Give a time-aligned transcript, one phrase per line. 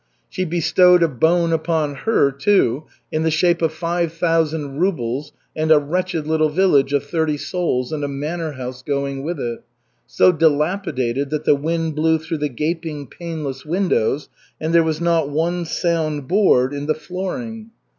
[0.29, 5.69] She bestowed "a bone" upon her too, in the shape of five thousand rubles and
[5.69, 9.59] a wretched little village of thirty souls and a manor house going with it,
[10.07, 14.27] so dilapidated that the wind blew through the gaping paneless windows
[14.59, 17.69] and there was not one sound board in the flooring.